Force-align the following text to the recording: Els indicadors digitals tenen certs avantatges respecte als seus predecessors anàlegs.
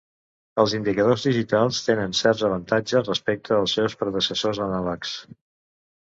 Els 0.61 0.71
indicadors 0.77 1.25
digitals 1.27 1.81
tenen 1.89 2.15
certs 2.21 2.41
avantatges 2.49 3.07
respecte 3.13 3.55
als 3.59 3.77
seus 3.79 3.99
predecessors 4.01 4.65
anàlegs. 4.71 5.15